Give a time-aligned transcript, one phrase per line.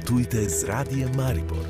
[0.00, 1.64] Potujte z radijem Maribor.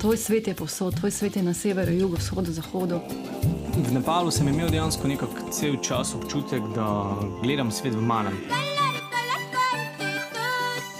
[0.00, 3.00] Tvoj svet je povsod, tvoj svet je na severu, jugu, vzhodu, zahodu.
[3.88, 8.36] V Nepalu sem imel dejansko nekako cel čas občutek, da gledam svet v malem.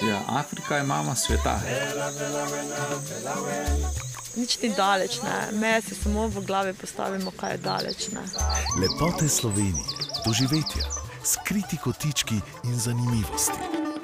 [0.08, 1.60] Ja, Afrika je mama sveta.
[4.36, 5.52] Nič ni daleč, ne.
[5.52, 8.08] meje si samo v glavi postavimo, kaj je daleč.
[8.16, 8.24] Ne.
[8.80, 9.84] Lepote Slovenije,
[10.24, 10.88] doživetja,
[11.24, 13.77] skriti kotički in zanimivosti.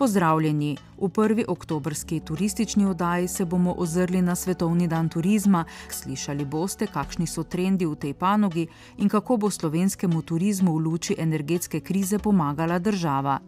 [0.00, 0.76] Pozdravljeni!
[1.00, 5.64] V prvi oktobrski turistični oddaji se bomo ozrli na Svetovni dan turizma.
[5.90, 8.64] Slišali boste, kakšni so trendi v tej panogi
[8.96, 13.38] in kako bo slovenskemu turizmu v luči energetske krize pomagala država.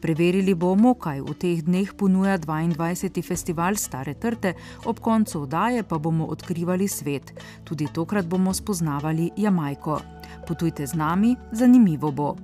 [0.00, 3.20] Preverili bomo, kaj v teh dneh ponuja 22.
[3.20, 4.54] festival Stare Trte,
[4.84, 7.36] ob koncu oddaje pa bomo odkrivali svet.
[7.64, 10.00] Tudi tokrat bomo spoznavali Jamajko.
[10.48, 12.36] Potujte z nami, zanimivo bo.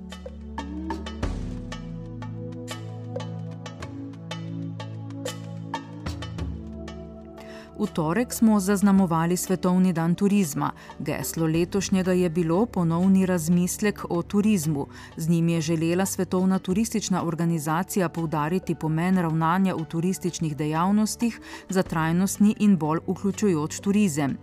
[7.79, 10.71] V torek smo zaznamovali Svetovni dan turizma.
[10.99, 14.87] Geslo letošnjega je bilo ponovni razmislek o turizmu.
[15.17, 22.55] Z njim je želela Svetovna turistična organizacija poudariti pomen ravnanja v turističnih dejavnostih za trajnostni
[22.59, 24.37] in bolj vključujoč turizem.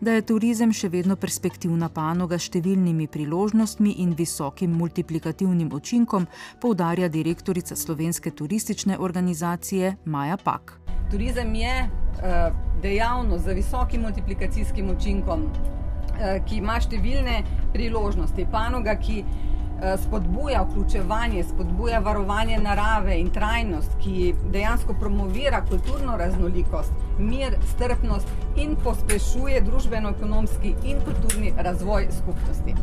[0.00, 6.26] Da je turizem še vedno perspektivna panoga s številnimi priložnostmi in visokim multiplikativnim učinkom,
[6.60, 10.80] poudarja direktorica Slovenske turistične organizacije Maja Pak.
[11.10, 17.42] Turizem je uh, dejavnost z visokim multiplikacijskim učinkom, uh, ki ima številne
[17.74, 18.46] priložnosti.
[18.52, 26.92] Panoga, ki uh, spodbuja vključevanje, spodbuja varovanje narave in trajnost, ki dejansko promovira kulturno raznolikost,
[27.18, 28.28] mir, strpnost
[28.60, 32.76] in pospešuje družbeno-ekonomski in kulturni razvoj skupnosti.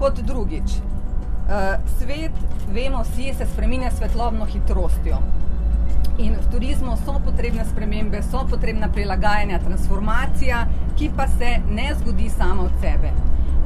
[0.00, 5.20] Kot drugič, uh, svet, vemo vsi, se spremenja svetlobno hitrostjo.
[6.18, 10.66] In v turizmu so potrebne spremembe, so potrebna prilagajanja, transformacija,
[10.98, 13.12] ki pa se ne zgodi sama od sebe.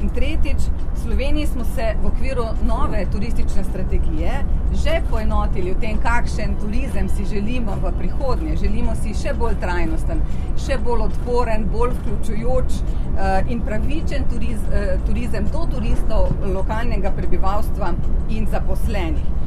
[0.01, 4.43] In tretjič, v Sloveniji smo se v okviru nove turistične strategije
[4.75, 8.57] že poenotili v tem, kakšen turizem si želimo v prihodnje.
[8.59, 10.19] Želimo si še bolj trajnosten,
[10.59, 17.93] še bolj odporen, bolj vključujoč uh, in pravičen turiz, uh, turizem do turistov, lokalnega prebivalstva
[18.29, 19.44] in zaposlenih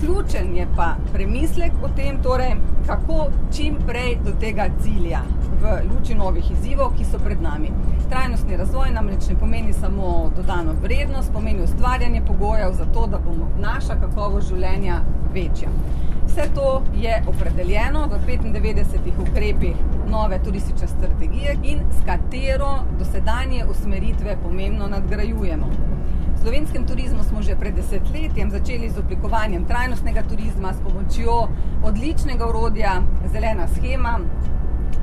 [0.00, 2.54] ključen je pa premislek o tem, torej,
[2.86, 5.20] kako čim prej do tega cilja
[5.62, 7.70] v luči novih izzivov, ki so pred nami.
[8.08, 13.50] Trajnostni razvoj namreč ne pomeni samo dodano vrednost, pomeni ustvarjanje pogojev za to, da bomo
[13.60, 15.02] naša kakovost življenja
[15.34, 15.68] večja.
[16.26, 19.76] Vse to je opredeljeno v 95 ukrepih
[20.10, 25.89] nove turistične strategije in s katero dosedanje usmeritve pomembno nadgrajujemo
[26.40, 31.48] slovenskem turizmu smo že pred desetletjem začeli z oblikovanjem trajnostnega turizma s pomočjo
[31.84, 33.02] odličnega urodja
[33.32, 34.20] Zelena schema,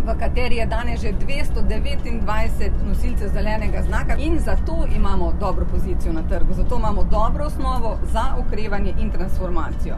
[0.06, 6.24] v kateri je danes že 229 nosilcev zelenega znaka in zato imamo dobro pozicijo na
[6.30, 9.96] trgu, zato imamo dobro osnovo za okrevanje in transformacijo.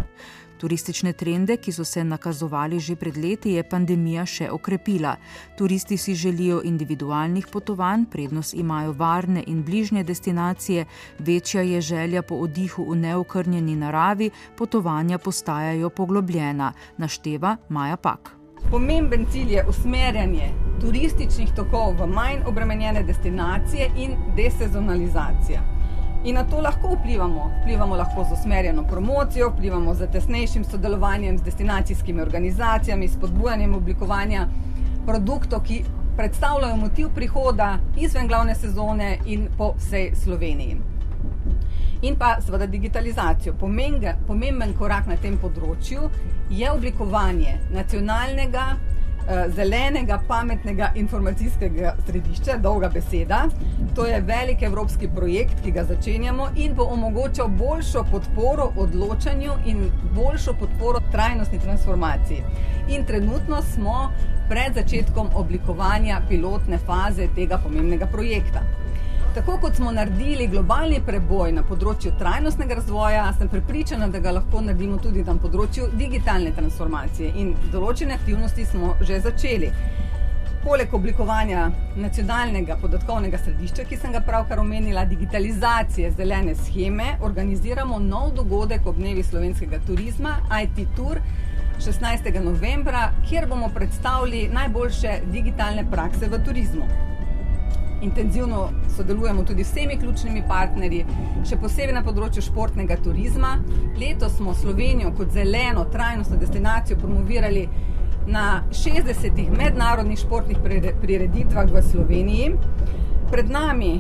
[0.60, 5.16] Turistične trende, ki so se nakazovali že pred leti, je pandemija še okrepila.
[5.58, 10.86] Turisti si želijo individualnih potovanj, prednost imajo varne in bližnje destinacije,
[11.20, 18.36] večja je želja po oddihu v neokrnjeni naravi, potovanja postajajo poglobljena, našteva Maja Pak.
[18.72, 25.79] Pomemben cilj je usmerjanje turističnih tokov v manj obremenjene destinacije in desezonalizacija.
[26.24, 27.52] In na to lahko vplivamo.
[27.62, 34.48] Vplivamo lahko z usmerjeno promocijo, vplivamo z tesnejšim sodelovanjem z destinacijskimi organizacijami, s spodbujanjem oblikovanja
[35.06, 35.84] produktov, ki
[36.18, 40.78] predstavljajo motiv prihoda izven glavne sezone in po vsej Sloveniji.
[42.02, 43.54] In pa seveda digitalizacijo.
[43.60, 46.10] Pomemben, pomemben korak na tem področju
[46.50, 48.66] je oblikovanje nacionalnega
[49.56, 53.44] zelenega, pametnega informacijskega središča, dolga beseda.
[53.96, 59.92] To je velik evropski projekt, ki ga začenjamo in bo omogočal boljšo podporo odločanju in
[60.16, 62.44] boljšo podporo trajnostni transformaciji.
[62.90, 64.12] In trenutno smo
[64.50, 68.79] pred začetkom oblikovanja pilotne faze tega pomembnega projekta.
[69.34, 74.62] Tako kot smo naredili globalni preboj na področju trajnostnega razvoja, sem prepričana, da ga lahko
[74.66, 79.70] naredimo tudi na področju digitalne transformacije in določene aktivnosti smo že začeli.
[80.64, 88.34] Poleg oblikovanja nacionalnega podatkovnega središča, ki sem ga pravkar omenila, digitalizacije zelene scheme, organiziramo nov
[88.40, 91.22] dogodek ob dnevi slovenskega turizma, IT Tour,
[91.78, 92.34] 16.
[92.50, 96.90] novembra, kjer bomo predstavili najboljše digitalne prakse v turizmu.
[98.02, 101.06] Intenzivno sodelujemo tudi s vsemi ključnimi partnerji,
[101.50, 103.58] še posebej na področju športnega turizma.
[104.00, 107.68] Letos smo Slovenijo kot zeleno, trajnostno destinacijo promovirali
[108.30, 110.64] na 60 mednarodnih športnih
[111.02, 112.54] prireditvah v Sloveniji.
[113.30, 113.92] Pred nami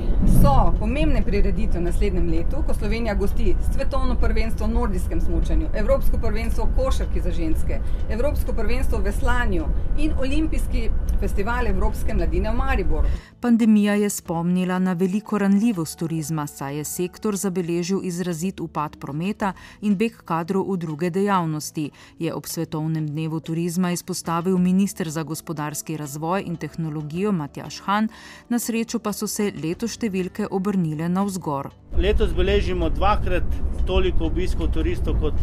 [0.42, 6.18] so pomembne prireditve v naslednjem letu, ko Slovenija gosti svetovno prvenstvo v nordijskem smučanju, Evropsko
[6.18, 7.78] prvenstvo v košarki za ženske,
[8.10, 9.68] Evropsko prvenstvo v veslanju
[10.01, 13.07] in Olimpijski festival Evropske mladine v Mariboru.
[13.42, 19.95] Pandemija je spomnila na veliko ranljivost turizma, saj je sektor zabeležil izrazit upad prometa in
[19.95, 21.89] beg kadrov v druge dejavnosti,
[22.19, 28.10] je ob svetovnem dnevu turizma izpostavil minister za gospodarski razvoj in tehnologijo Matjaš Han,
[28.50, 31.72] na srečo pa so se letos številke obrnile navzgor.
[31.98, 33.44] Letos beležimo dvakrat
[33.88, 35.36] toliko obiskov turistov kot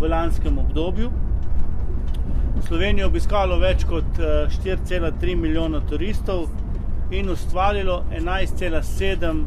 [0.00, 1.10] v lanskem obdobju.
[2.66, 6.48] Slovenijo obiskalo več kot 4,3 eh, milijona turistov
[7.10, 9.44] in ustvarilo 11,7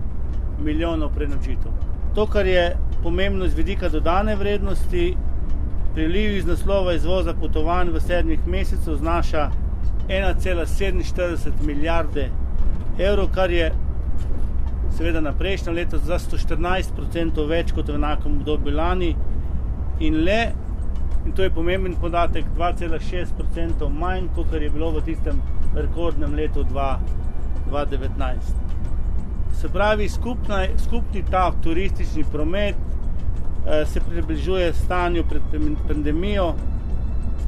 [0.59, 1.71] milijonov prenočitev.
[2.15, 2.65] To, kar je
[3.03, 5.15] pomembno z vidika dodane vrednosti,
[5.93, 9.49] priliv iz naslova izvoza potovanj v sedmih mesecih znaša
[10.07, 12.29] 1,47 milijarde
[12.99, 13.71] evrov, kar je
[14.97, 19.15] seveda na prejšnjem letu za 114% več kot v enakem obdobju lani
[19.99, 20.51] in le,
[21.25, 25.41] in to je pomemben podatek, 2,6% manj, kot je bilo v tistem
[25.75, 28.35] rekordnem letu 2019.
[29.53, 32.79] Se pravi, skupna, skupni ta turistični promet eh,
[33.85, 35.41] se približuje stanju pred
[35.87, 36.53] pandemijo,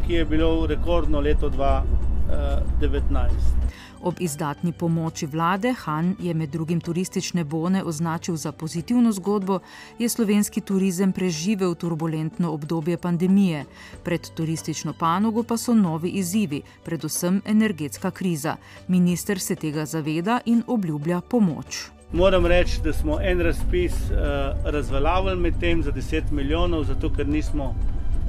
[0.07, 3.65] ki je bilo rekordno leto 2019.
[4.06, 9.60] Ob izdatni pomoči vlade Han je med drugim turistične bone označil za pozitivno zgodbo,
[10.00, 13.66] je slovenski turizem preživel turbulentno obdobje pandemije.
[14.04, 18.56] Pred turistično panogo pa so novi izzivi, predvsem energetska kriza.
[18.88, 21.86] Minister se tega zaveda in obljublja pomoč.
[22.13, 24.18] Moram reči, da smo en razpis uh,
[24.66, 27.74] razveljavili med tem za 10 milijonov, zato ker nismo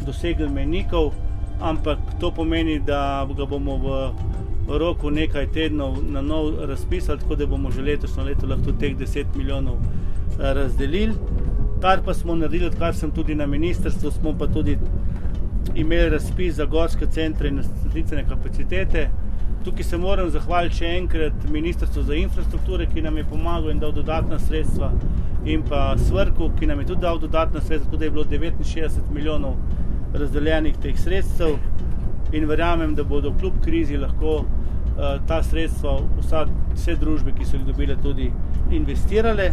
[0.07, 1.13] dosegli menikov,
[1.61, 4.11] ampak to pomeni, da ga bomo v
[4.69, 9.37] roku nekaj tednov na nov razpisali, tako da bomo že letošnjo leto lahko teh 10
[9.37, 11.15] milijonov eh, razdelili.
[11.81, 14.79] Kar pa smo naredili, kar sem tudi na ministrstvu, smo pa tudi
[15.75, 19.09] imeli razpis za gorske centre in naslednice kapacitete.
[19.65, 23.93] Tukaj se moram zahvaliti še enkrat Ministrstvu za infrastrukturo, ki nam je pomagal in dal
[23.93, 24.93] dodatna sredstva,
[25.45, 29.11] in pa Svrku, ki nam je tudi dal dodatna sredstva, tako da je bilo 69
[29.15, 29.57] milijonov
[30.15, 31.57] razdeljenih teh sredstev
[32.33, 34.45] in verjamem, da bodo kljub krizi lahko
[35.27, 38.31] ta sredstva vsa, vse družbe, ki so jih dobile, tudi
[38.73, 39.51] investirale.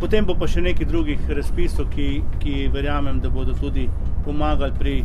[0.00, 2.08] Potem bo pa še nekaj drugih razpisov, ki,
[2.42, 3.86] ki verjamem, da bodo tudi
[4.24, 4.96] pomagali pri,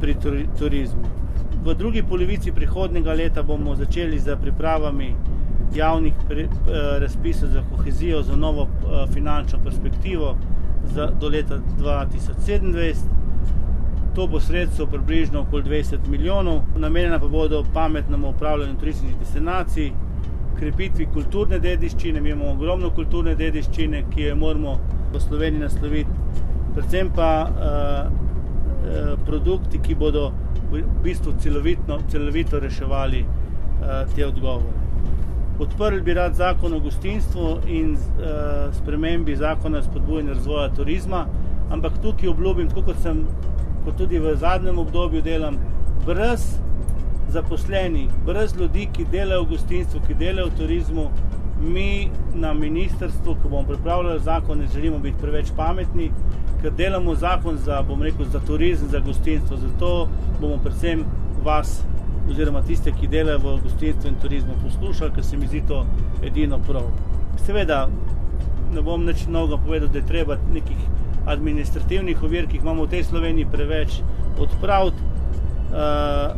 [0.00, 0.14] pri
[0.58, 1.16] turizmu.
[1.64, 5.10] V drugi polovici prihodnega leta bomo začeli z pripravami
[5.74, 10.36] javnih pre, uh, razpisov za kohezijo, za novo uh, finančno perspektivo
[10.94, 13.17] za, do leta 2027.
[14.18, 19.92] To bo sredstvo približno okoli 20 milijonov, namenjena pa bodo pametnemu upravljanju turističnih destinacij,
[20.58, 22.20] krepitvi kulturne dediščine.
[22.20, 24.72] Mi imamo ogromno kulturne dediščine, ki jo moramo
[25.12, 26.10] v Sloveniji nasloviti,
[26.74, 30.32] predvsem pa uh, produkti, ki bodo
[30.72, 34.74] v bistvu celovito, reševali uh, te odgovore.
[35.58, 41.26] Odprli bi rad zakon o gostinstvu in uh, spremembi zakona o spodbujanju razvoja turizma,
[41.70, 43.22] ampak tukaj obljubim, kot sem
[43.88, 45.56] kot tudi v zadnjem obdobju delam,
[46.04, 46.42] brez
[47.32, 51.04] zaposlenih, brez ljudi, ki delajo v gostinstvu, ki delajo v turizmu,
[51.60, 56.10] mi na ministrstvu, ko bomo pripravljali zakon, ne želimo biti preveč pametni,
[56.60, 59.56] ker delamo zakon za, rekel, za turizem, za gostinstvo.
[59.56, 60.08] Zato
[60.40, 61.04] bomo predvsem
[61.44, 61.80] vas,
[62.30, 65.86] oziroma tiste, ki delajo v gostinstvu in turizmu, poslušali, ker se mi zdi to
[66.22, 66.92] edino prav.
[67.46, 67.86] Seveda,
[68.74, 72.96] ne bom nič mnogo povedal, da je treba nekih administrativnih ovir, ki jih imamo v
[72.96, 74.00] tej Sloveniji preveč,
[74.38, 75.04] odpraviti.
[75.68, 76.32] Uh,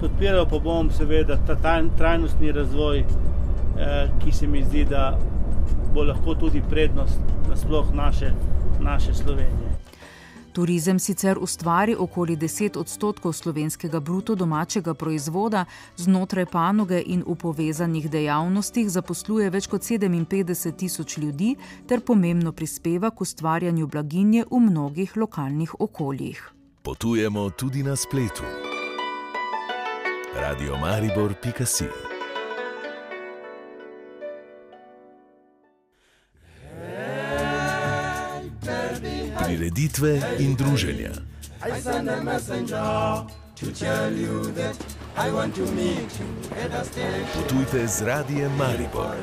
[0.00, 1.56] podpiral pa bom seveda ta
[1.96, 5.16] trajnostni razvoj, uh, ki se mi zdi, da
[5.94, 8.32] bo lahko tudi prednost nasploh naše,
[8.80, 9.67] naše Slovenije.
[10.58, 15.64] Turizem sicer ustvari okoli 10 odstotkov slovenskega bruto domačega proizvoda,
[15.96, 21.52] znotraj panoge in v povezanih dejavnostih zaposluje več kot 57 tisoč ljudi
[21.86, 26.42] ter pomembno prispeva k ustvarjanju blaginje v mnogih lokalnih okoljih.
[26.82, 28.42] Potujemo tudi na spletu.
[30.34, 32.07] Radio Maribor.com
[39.48, 41.12] prireditve in druženja.
[47.34, 49.16] Potujte z radijem Maribor.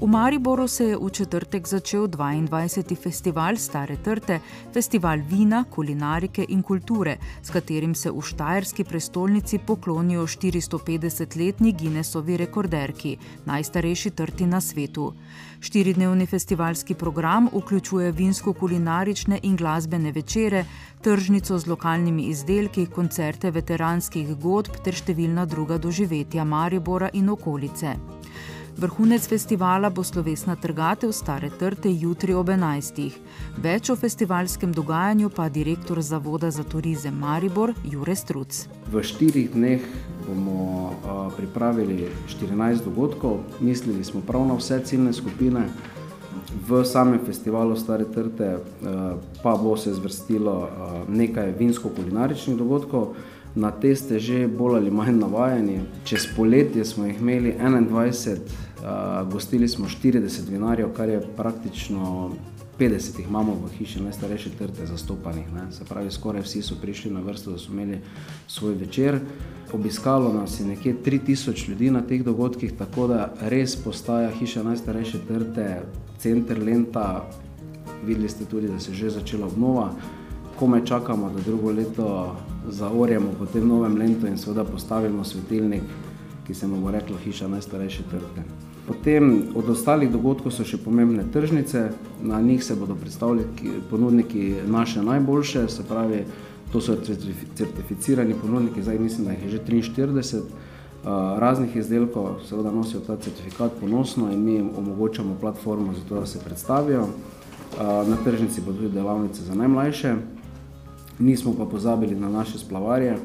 [0.00, 2.96] V Mariboru se je v četrtek začel 22.
[2.96, 4.40] festival Stare Trte,
[4.72, 13.18] festival vina, kulinarike in kulture, s katerim se v Štajerski prestolnici poklonijo 450-letni Guinnessovi rekorderki,
[13.44, 15.12] najstarejši trti na svetu.
[15.60, 20.64] Štiridnevni festivalski program vključuje vinsko-kulinarične in glasbene večere,
[21.02, 27.96] tržnico z lokalnimi izdelki, koncerte veteranskih godb ter številna druga doživetja Maribora in okolice.
[28.78, 33.10] Vrhunec festivala bo slovesna trgatev Stare Trte jutri ob 11.
[33.58, 38.68] Več o festivalskem dogajanju pa direktor Zavoda za turizem Maribor Jure Struc.
[38.92, 39.82] V štirih dneh
[40.26, 40.94] bomo
[41.36, 45.66] pripravili 14 dogodkov, mislili smo prav na vse ciljne skupine.
[46.68, 48.58] V samem festivalu Stare Trte
[49.42, 50.70] pa bo se zvrstilo
[51.08, 53.14] nekaj vinsko-kulinaričnih dogodkov.
[53.54, 55.80] Na te ste že bolj ali manj navajeni.
[56.04, 62.30] Čez poletje smo jih imeli 21, uh, gostili smo 40 vinarjev, kar je praktično
[62.80, 65.52] 50 jih imamo v hiši najstarejše trte zastopanih.
[65.52, 65.72] Ne.
[65.72, 67.98] Se pravi, skoraj vsi so prišli na vrsto, da so imeli
[68.46, 69.18] svoj večer.
[69.72, 75.18] Obiskalo nas je nekje 3000 ljudi na teh dogodkih, tako da res postaja hiša najstarejše
[75.28, 75.82] trte,
[76.18, 77.30] center lenta.
[78.06, 79.92] Videli ste tudi, da se je že začela obnova.
[80.60, 82.36] Kome čakamo, da drugo leto
[82.68, 85.82] zaorjemo po tem novem lentu in seveda postavimo svetilnik,
[86.46, 88.42] ki se mu bo reklo hiša najstarejše trte.
[88.86, 91.86] Potem od ostalih dogodkov so še pomembne tržnice,
[92.22, 93.46] na njih se bodo predstavili
[93.90, 96.24] ponudniki naše najboljše, se pravi,
[96.72, 96.96] to so
[97.56, 100.42] certificirani ponudniki, zdaj mislim, da jih je že 43
[101.40, 106.26] raznih izdelkov, seveda nosijo ta certifikat ponosno in mi jim omogočamo platformo za to, da
[106.26, 107.06] se predstavijo.
[107.80, 110.14] Na tržnici bodo tudi delavnice za najmlajše.
[111.20, 113.16] Nismo pa pozabili na naše splavarje,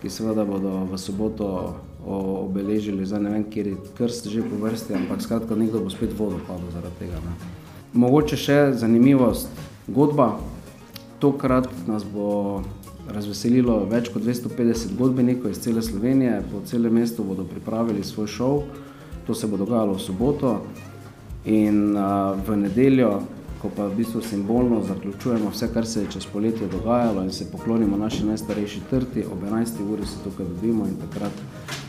[0.00, 4.94] ki seveda bodo v soboto obeležili, zdaj ne vem, kjer je krst že po vrsti,
[4.94, 7.20] ampak skratka nekdo bo spet vodo padel zaradi tega.
[7.22, 7.34] Ne.
[7.92, 9.52] Mogoče še zanimivost,
[9.86, 10.38] godba.
[11.20, 12.64] Tokrat nas bo
[13.12, 18.62] razveselilo več kot 250 godbenikov iz cele Slovenije, po celem mestu bodo pripravili svoj šov,
[19.26, 20.54] to se bo dogajalo v soboto
[21.44, 23.20] in uh, v nedeljo
[23.62, 27.50] ko pa v bistvu simbolno zaključujemo vse, kar se je čez poletje dogajalo in se
[27.50, 29.92] poklonimo naši najstarejši trti, ob 11.
[29.92, 31.32] uri se tukaj dobimo in takrat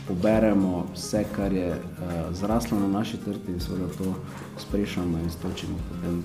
[0.08, 4.14] poberemo vse, kar je uh, zraslo na naši trti in seveda to
[4.58, 6.22] sprešamo in stočimo potem,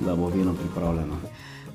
[0.00, 1.16] da bo vino pripravljeno.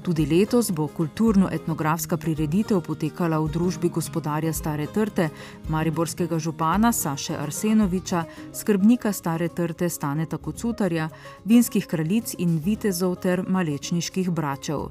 [0.07, 5.25] Tudi letos bo kulturno-etnografska prireditev potekala v družbi gospodarja Stare Trte,
[5.67, 8.21] mariborskega župana Saše Arsenoviča,
[8.55, 11.09] skrbnika Stare Trte Staneta Kocutarja,
[11.43, 14.87] vinskih kraljic in vitezov ter malečniških bračev.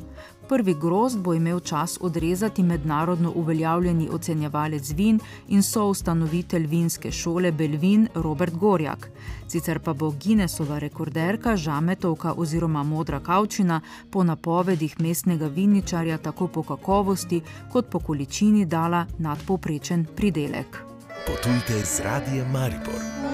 [0.48, 8.08] Prvi grozd bo imel čas odrezati mednarodno uveljavljeni ocenjevalec vin in soustanovitelj vinske šole Belvin
[8.14, 9.10] Robert Gorjak.
[9.48, 16.62] Sicer pa bo Guinnessova rekorderka Žametovka oziroma Modra Kavčina po napovedih mestnega vinničarja tako po
[16.62, 17.40] kakovosti
[17.72, 20.78] kot po količini dala nadpoprečen pridelek.
[21.26, 23.25] Potujte z radijem Maribor.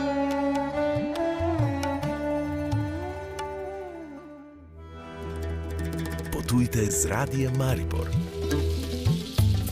[6.53, 8.13] Potujte z radijem Maribor.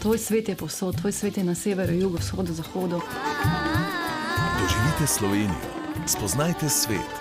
[0.00, 3.00] Tvoj svet je posod, tvoj svet je na severu, jugu, vzhodu, zahodu.
[4.56, 5.60] Doživite Slovenijo,
[6.06, 7.12] spoznajte svet.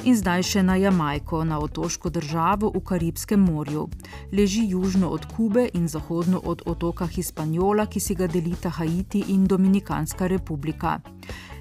[0.00, 3.82] In zdaj še na Jamajko, na otoško državo v Karibskem morju.
[4.32, 9.44] Leži južno od Kube in zahodno od otoka Hispaniola, ki si ga delita Haiti in
[9.44, 11.00] Dominikanska republika.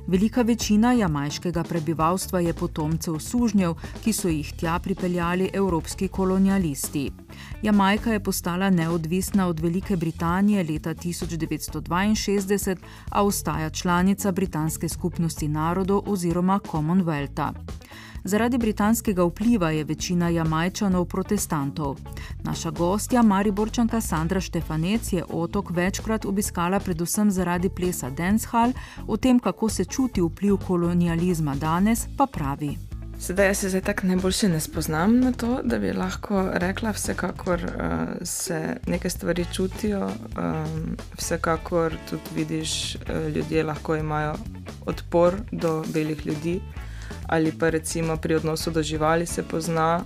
[0.07, 7.11] Velika večina jamajškega prebivalstva je potomcev sužnjev, ki so jih tja pripeljali evropski kolonialisti.
[7.61, 12.77] Jamajka je postala neodvisna od Velike Britanije leta 1962,
[13.11, 17.53] a ostaja članica Britanske skupnosti narodov oziroma Commonwealtha.
[18.23, 21.97] Zaradi britanskega vpliva je večina jamajčanov protestantov.
[22.43, 28.73] Naša gostja, Mariborčanka Sandra Štefanec, je otok večkrat obiskala predvsem zaradi plesa Dancehall,
[29.07, 32.77] o tem, kako se čuti vpliv kolonializma danes, pa pravi.
[33.19, 37.63] Sedaj jaz se zdaj tako najboljše ne spoznam na to, da bi lahko rekla, vsekakor
[37.63, 37.71] uh,
[38.23, 43.01] se neke stvari čutijo, um, vsekakor tudi vidiš, uh,
[43.35, 44.35] ljudje lahko imajo
[44.85, 46.61] odpor do belih ljudi.
[47.27, 50.01] Ali pa recimo pri odnosu do živali se pozna.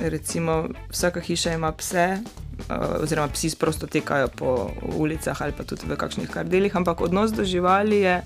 [0.00, 5.86] Recimo, vsaka hiša ima pse, uh, oziroma psi prosto tekajo po ulicah ali pa tudi
[5.86, 8.22] v kakšnih kardelih, ampak odnos do živali je.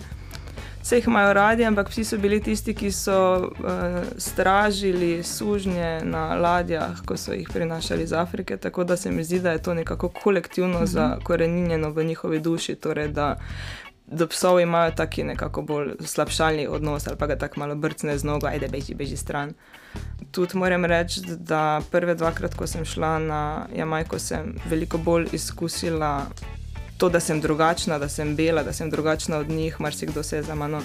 [0.83, 6.35] Vse jih imajo radi, ampak psi so bili tisti, ki so uh, stražili sužnje na
[6.35, 8.57] ladjah, ko so jih prinašali iz Afrike.
[8.57, 12.75] Tako da se mi zdi, da je to nekako kolektivno zakorenjeno v njihovi duši.
[12.75, 13.37] Torej, da
[14.11, 18.25] do psov imajo taki nekako bolj slabšalni odnos ali pa ga tako malo brcne z
[18.25, 19.53] nogo, ajde beži, beži stran.
[20.31, 26.27] Tudi moram reči, da prve dvakrat, ko sem šla na Jamajko, sem veliko bolj izkusila
[26.99, 29.81] to, da sem drugačna, da sem bela, da sem drugačna od njih.
[29.81, 30.83] Marsikdo se je za mano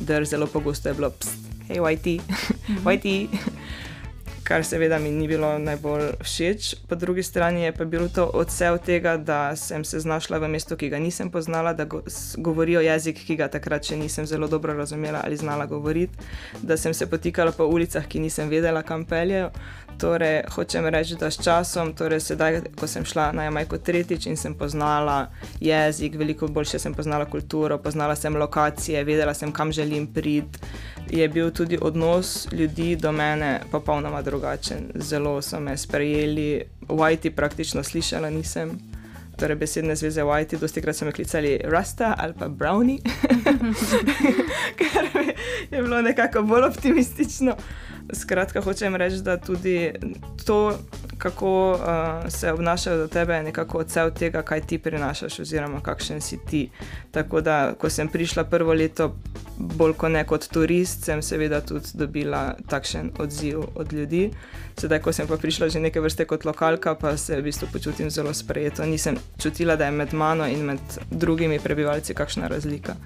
[0.00, 1.12] drl, zelo pogosto je bilo,
[1.68, 2.20] hej, YT,
[2.84, 3.28] YT.
[4.50, 8.78] Kar seveda mi ni bilo najbolj všeč, po drugi strani je pa bilo to odsev
[8.78, 12.00] tega, da sem se znašla v mestu, ki ga nisem poznala, da go,
[12.36, 16.18] govorijo jezik, ki ga takrat še nisem zelo dobro razumela ali znala govoriti,
[16.62, 19.52] da sem se potikala po ulicah, ki nisem vedela, kam peljejo.
[20.00, 24.36] Torej, hočem reči, da s časom, torej sedaj, ko sem šla na Jamajko tretjič in
[24.36, 25.28] sem poznala
[25.60, 30.58] jezik, veliko boljše sem poznala kulturo, poznala sem lokacije, vedela sem, kam želim priti,
[31.10, 34.78] je bil tudi odnos ljudi do mene popolnoma drugačen.
[34.94, 38.78] Zelo so me sprejeli, Whitey praktično slišala nisem.
[39.36, 42.98] Torej, besedne zveze Whitey, dosti krat so me klicali Rasta ali pa Brownie,
[44.78, 45.04] kar
[45.70, 47.56] je bilo nekako bolj optimistično.
[48.12, 49.92] Skratka, hočem reči, da tudi
[50.46, 50.78] to,
[51.20, 56.20] kako uh, se obnašajo do tebe, je nekako odsev tega, kaj ti prinašaš, oziroma kakšen
[56.20, 56.70] si ti.
[57.10, 59.12] Tako da, ko sem prišla prvo leto,
[59.58, 64.30] bolj kot ne kot turist, sem seveda tudi dobila takšen odziv od ljudi.
[64.80, 68.10] Sedaj, ko sem pa prišla že neke vrste kot lokalka, pa se v bistvu počutim
[68.10, 68.86] zelo sprejeto.
[68.86, 72.96] Nisem čutila, da je med mano in med drugimi prebivalci kakšna razlika.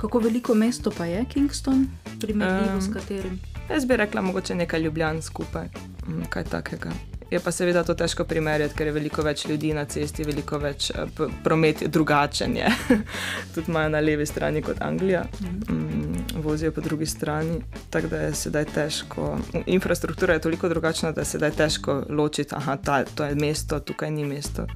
[0.00, 1.86] Kako veliko mesto pa je Kingston,
[2.20, 3.40] primerljivo s Em, katerim?
[3.70, 5.68] Jaz bi rekla, mogoče nekaj ljubljan skupaj,
[6.08, 6.92] mm, kaj takega.
[7.30, 10.90] Je pa seveda to težko primerjati, ker je veliko več ljudi na cesti, veliko več
[10.90, 12.56] eh, promet je drugačen.
[12.56, 12.68] Je.
[13.54, 17.58] Tudi imajo na levi strani kot Anglija, mm, vozijo po drugi strani.
[17.90, 19.32] Tako da je sedaj težko.
[19.66, 24.24] Infrastruktura je toliko drugačna, da je sedaj težko ločiti, da to je mesto, tukaj ni
[24.24, 24.66] mesto.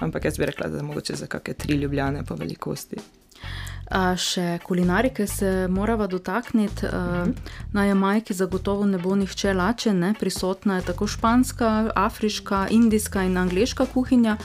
[0.00, 2.96] Ampak jaz bi rekla, da je mogoče za kakšne tri ljubljane po velikosti.
[3.90, 6.86] A še kulinarike se moramo dotakniti.
[6.86, 7.28] Uh,
[7.72, 10.14] na Jamajki zagotovo ne bo nihče lačen, ne?
[10.20, 14.36] prisotna je tako španska, afriška, indijska in angliška kuhinja,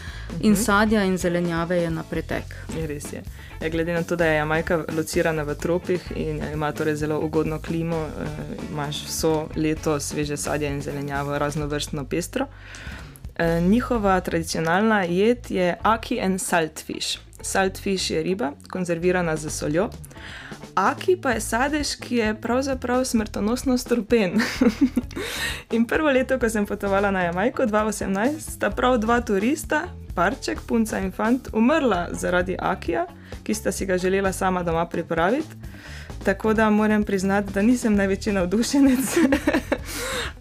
[0.41, 2.55] in sadja in zelenjave je na pretek.
[2.77, 3.23] Je res je.
[3.59, 7.59] Ja, glede na to, da je Jamajka locirana v tropih in ima torej zelo ugodno
[7.59, 12.47] klimo, eh, imaš vso leto sveže sadje in zelenjavo, raznovrstno pestro.
[13.35, 17.19] Eh, njihova tradicionalna jed je aki and saltfish.
[17.43, 19.89] Saltfish je riba, konzervirana z soljo.
[20.75, 24.39] Aki pa je sadež, ki je pravzaprav smrtonosno strupen.
[25.75, 29.83] In prvo leto, ko sem potovala na Jamajko, 2018, sta prav dva turista,
[30.15, 33.05] parček, punca in fant, umrla zaradi Akija,
[33.43, 35.57] ki sta si ga želela sama doma pripraviti.
[36.23, 39.17] Tako da moram priznati, da nisem največji navdušenec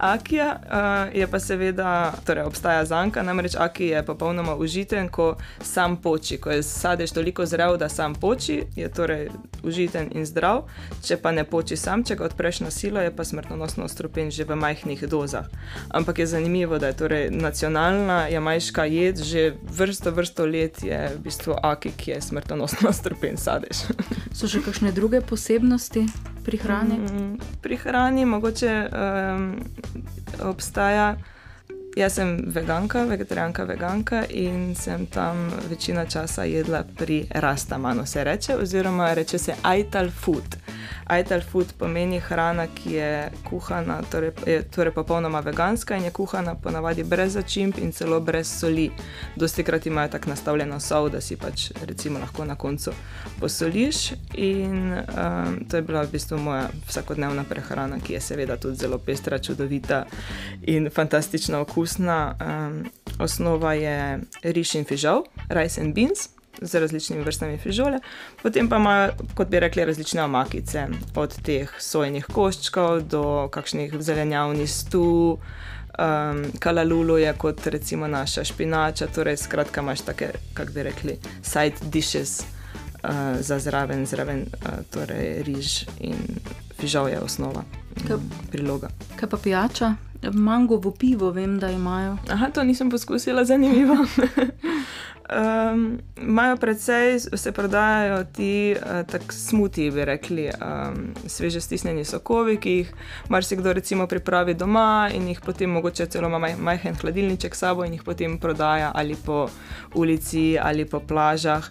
[0.03, 5.97] Akija, uh, je pa seveda, torej obstaja zanka, namreč Aki je popolnoma užiten, ko sam
[5.97, 6.39] poči.
[6.39, 9.29] Ko je sadež toliko zrel, da sam poči, je torej
[9.63, 10.65] užiten in zdrav,
[11.07, 14.45] če pa ne poči sam, če ga odpreš na silo, je pa smrtonosno strupen že
[14.45, 15.47] v majhnih dozah.
[15.89, 21.19] Ampak je zanimivo, da je torej nacionalna jamajška jed že vrsto, vrsto let je v
[21.23, 23.87] bistvu Aki, ki je smrtonosno strupen sadež.
[24.35, 25.72] So še kakšne druge posebnosti
[26.45, 26.99] pri hrani?
[26.99, 29.61] Mm, Pri hrani mogoče um,
[30.43, 31.17] obstaja.
[31.97, 38.57] Jaz sem veganka, vegetarijanka, veganka in sem tam večino časa jedla pri Rastamanu, se reče,
[38.57, 40.57] oziroma reče se Aital food.
[41.07, 46.55] Aital food pomeni hrana, ki je kuhana, torej, je torej popolnoma veganska in je kuhana
[46.55, 48.91] ponavadi brez začimb in celo brez soli.
[49.37, 52.93] Dosti krat imajo tako nastavljeno sol, da si pač recimo lahko na koncu
[53.41, 54.13] posoliš.
[54.35, 58.99] In um, to je bila v bistvu moja vsakodnevna prehrana, ki je seveda tudi zelo
[58.99, 60.05] pestra, čudovita
[60.63, 62.35] in fantastično okusna.
[62.41, 62.85] Um,
[63.19, 66.29] osnova je riž in fižol, rice and beans.
[66.63, 67.99] Z različnimi vrstami fižole,
[68.43, 70.85] potem pa ima, kot bi rekli, različne omakice,
[71.17, 75.39] od teh sojenih koščkov do kakšnih zelenjavnih stu,
[75.99, 81.91] um, kalalulu je kot recimo naša špinača, torej skratka imaš take, kako bi rekli, side
[81.91, 86.21] dishes uh, za zraven, zraven uh, torej riž in
[86.79, 87.65] fižol je osnova,
[88.05, 88.93] Kaj- um, priloga.
[89.17, 89.95] Kaj pa pijača?
[90.33, 92.17] Mangovo pivo vem, da imajo.
[92.31, 93.95] Aha, to nisem poskusila, zanimivo.
[95.33, 102.57] um, imajo precej, se prodajajo ti uh, tako smuti, bi rekli, um, sveže stisnjeni sokovi,
[102.57, 102.93] ki jih
[103.29, 107.85] marsikdo recimo pripravi doma in jih potem mogoče celo ima maj, majhen hladilniček s sabo
[107.85, 109.49] in jih potem prodaja ali po
[109.95, 111.71] ulici ali po plažah.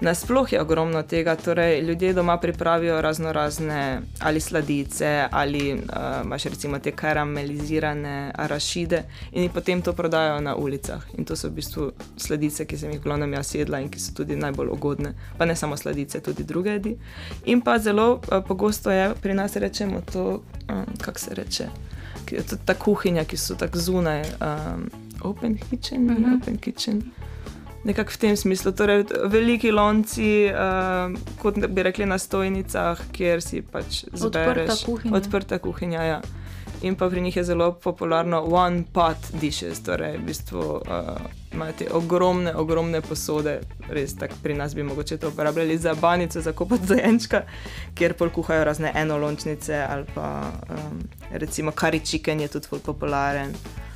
[0.00, 5.80] Nasploh je ogromno tega, torej ljudje doma pripravijo razno razne ali sladice ali uh,
[6.24, 11.04] imaš recimo te karamelizirane arašide in jih potem to prodajajo na ulicah.
[11.16, 14.14] In to so v bistvu sladice, ki sem jih glavnem jaz jedla in ki so
[14.14, 15.14] tudi najbolj ugodne.
[15.38, 16.96] Pa ne samo sladice, tudi druge jedi.
[17.44, 21.68] In pa zelo uh, pogosto je pri nas rečemo to, um, kako se reče,
[22.64, 24.90] ta kuhinja, ki so tako zunaj, um,
[25.22, 26.42] open kitchen, uh -huh.
[26.42, 27.02] open kitchen
[27.84, 28.72] nekako v tem smislu.
[28.72, 35.16] Torej, veliki lonci, uh, kot bi rekli na stojnicah, kjer si pač zbereš odprta kuhinja.
[35.16, 36.20] Odprta kuhinja ja.
[36.82, 41.16] In pa pri njih je zelo popularno one pot dishes, torej v bistvu uh,
[41.52, 43.56] imajo te ogromne, ogromne posode,
[43.90, 47.42] res tako pri nas bi mogoče to uporabljali za banico, za kopot zajenčka,
[47.94, 53.50] kjer pol kuhajo razne enolončnice ali pa um, recimo kari chicken je tudi popularen.
[53.50, 53.87] Uh,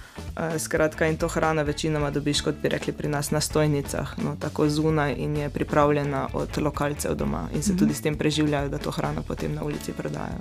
[0.59, 4.69] skratka, in to hrana večinoma dobiš, kot bi rekli pri nas, na stojnicah, no, tako
[4.69, 7.79] zunaj in je pripravljena od lokalcev doma in se mm -hmm.
[7.79, 10.39] tudi s tem preživljajo, da to hrano potem na ulici prodajo.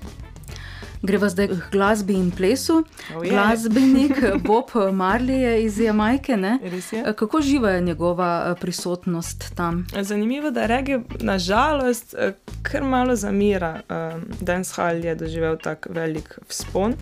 [1.01, 2.83] Greva zdaj k glasbi in plesu.
[3.15, 3.29] Oh, je.
[3.29, 4.11] Glasbenik
[4.47, 6.37] Bob Marley je iz Jamajke.
[6.37, 6.59] ne?
[6.63, 7.13] Res je.
[7.17, 9.85] Kako živa je njegova eh, prisotnost tam?
[10.01, 13.81] Zanimivo je, da rege nažalost eh, kar malo zamira.
[13.89, 16.93] Um, Dancehall je doživel tak velik vzpon.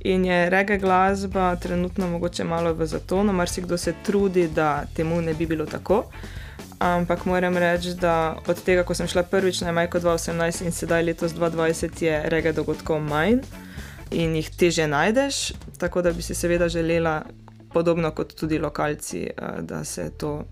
[0.00, 5.34] In je rege glasba trenutno mogoče malo v zatonu, marsikdo se trudi, da temu ne
[5.34, 6.04] bi bilo tako.
[6.78, 11.02] Ampak moram reči, da od tega, ko sem šla prvič na Majko 2018 in sedaj
[11.02, 13.40] letos 2020, je rege dogodkov manj
[14.10, 15.52] in jih teže najdeš.
[15.78, 17.22] Tako da bi si seveda želela,
[17.72, 20.44] podobno kot tudi lokalci, eh, da se to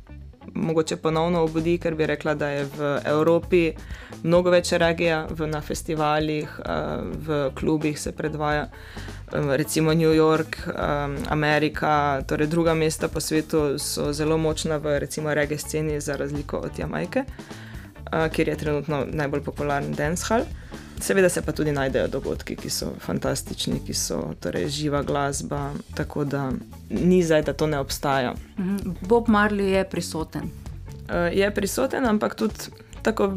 [0.55, 3.73] mogoče ponovno obudi, ker bi rekla, da je v Evropi
[4.23, 6.73] mnogo več regija, v, na festivalih, eh,
[7.27, 8.69] v klubih se predvaja.
[9.33, 14.99] Um, Recimo New York, um, Amerika, torej druga mesta po svetu so zelo močna v
[15.35, 17.25] reggae sceni, za razliko od Jamajke,
[18.33, 20.47] kjer je trenutno najbolj popularen dancehall.
[21.01, 26.25] Seveda se pa tudi najdejo dogodki, ki so fantastični, ki so torej živa glasba, tako
[26.25, 26.51] da
[26.91, 28.35] ni zdaj, da to ne obstaja.
[28.59, 28.97] Mhm.
[29.01, 30.43] Bob Marley je prisoten.
[30.43, 32.55] Uh, je prisoten, ampak tudi
[33.07, 33.33] tako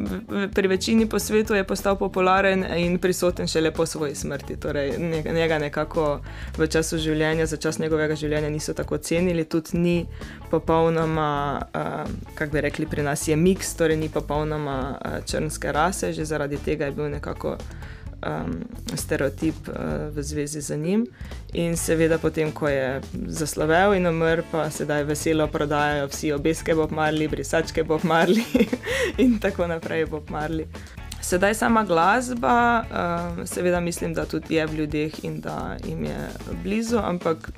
[0.53, 4.55] pri večini po svetu je postal popularen in prisoten šele po svoji smrti.
[4.57, 4.97] Torej,
[5.33, 6.21] njega nekako
[6.57, 10.05] v času življenja, za čas njegovega življenja niso tako cenili, tudi ni
[10.49, 16.13] popolnoma, uh, kako bi rekli, pri nas je miks, torej ni popolnoma uh, črnske rase,
[16.13, 17.57] že zaradi tega je bil nekako
[18.25, 18.63] um,
[18.95, 19.75] stereotip uh,
[20.15, 21.07] v zvezi z njim.
[21.53, 26.91] In seveda, potem, ko je zaslovel in umrl, pa sedaj veselo prodajajo vsi obeske Bob
[26.91, 28.67] Marley, brisačke Bob Marley
[29.23, 30.67] in tako naprej Bob Marley.
[31.21, 36.29] Sedaj sama glasba, um, seveda mislim, da tudi je v ljudeh in da jim je
[36.63, 37.51] blizu, ampak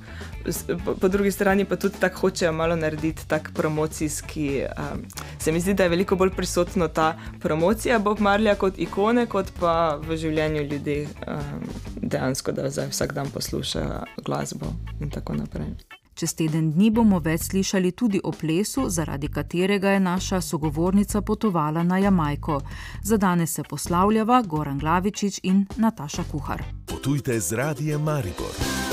[0.85, 4.63] po, po drugi strani pa tudi tako hočejo malo narediti tak promocijski.
[4.77, 5.05] Um,
[5.39, 9.51] se mi zdi, da je veliko bolj prisotna ta promocija Bob Marleya kot ikone, kot
[9.59, 11.63] pa v življenju ljudi um,
[12.01, 15.90] dejansko, da zdaj vsak dan poslušajo glasbo in tako naprej.
[16.13, 21.83] Čez teden dni bomo več slišali tudi o plesu, zaradi katerega je naša sogovornica potovala
[21.83, 22.61] na Jamajko.
[23.03, 26.63] Za danes se poslavljava Goran Glavičič in Nataša Kuhar.
[26.85, 28.90] Potujte z radijem Maribor.